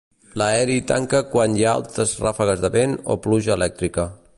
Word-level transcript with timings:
L'Aeri 0.41 0.77
tanca 0.91 1.21
quan 1.35 1.59
hi 1.59 1.67
ha 1.67 1.75
altes 1.81 2.17
ràfegues 2.25 2.65
de 2.67 2.73
vent 2.79 3.01
o 3.17 3.23
pluja 3.29 3.59
elèctrica. 3.63 4.13